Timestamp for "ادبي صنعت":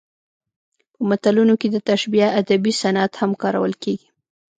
2.41-3.11